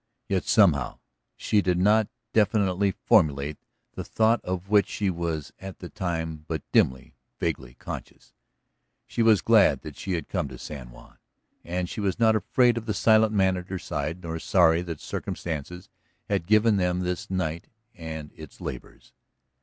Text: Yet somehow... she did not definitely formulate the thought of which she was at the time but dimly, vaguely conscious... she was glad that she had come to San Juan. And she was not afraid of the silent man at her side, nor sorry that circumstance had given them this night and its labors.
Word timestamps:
Yet 0.27 0.45
somehow... 0.45 0.97
she 1.35 1.61
did 1.61 1.77
not 1.77 2.07
definitely 2.33 2.89
formulate 3.03 3.59
the 3.91 4.03
thought 4.03 4.41
of 4.43 4.67
which 4.67 4.87
she 4.87 5.11
was 5.11 5.53
at 5.59 5.77
the 5.77 5.89
time 5.89 6.43
but 6.47 6.63
dimly, 6.71 7.13
vaguely 7.39 7.75
conscious... 7.75 8.33
she 9.05 9.21
was 9.21 9.43
glad 9.43 9.81
that 9.83 9.95
she 9.95 10.13
had 10.13 10.27
come 10.27 10.47
to 10.47 10.57
San 10.57 10.89
Juan. 10.89 11.19
And 11.63 11.87
she 11.87 12.01
was 12.01 12.17
not 12.17 12.35
afraid 12.35 12.79
of 12.79 12.87
the 12.87 12.95
silent 12.95 13.33
man 13.33 13.55
at 13.57 13.67
her 13.69 13.77
side, 13.77 14.23
nor 14.23 14.39
sorry 14.39 14.81
that 14.81 14.99
circumstance 14.99 15.71
had 16.27 16.47
given 16.47 16.77
them 16.77 17.01
this 17.01 17.29
night 17.29 17.67
and 17.93 18.31
its 18.33 18.59
labors. 18.59 19.13